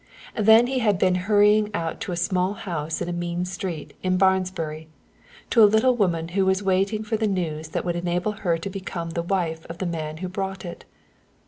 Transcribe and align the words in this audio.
Then 0.35 0.65
he 0.65 0.79
had 0.79 0.97
been 0.97 1.13
hurrying 1.13 1.69
out 1.75 2.01
to 2.01 2.11
a 2.11 2.15
small 2.17 2.53
house 2.53 3.03
in 3.03 3.07
a 3.07 3.13
mean 3.13 3.45
street 3.45 3.93
in 4.01 4.17
Barnsbury, 4.17 4.87
to 5.51 5.61
a 5.63 5.69
little 5.69 5.95
woman 5.95 6.29
who 6.29 6.43
was 6.43 6.63
waiting 6.63 7.03
for 7.03 7.17
the 7.17 7.27
news 7.27 7.67
that 7.67 7.85
would 7.85 7.95
enable 7.95 8.31
her 8.41 8.57
to 8.57 8.69
become 8.71 9.11
the 9.11 9.21
wife 9.21 9.63
of 9.67 9.77
the 9.77 9.85
man 9.85 10.17
who 10.17 10.27
brought 10.27 10.65
it. 10.65 10.85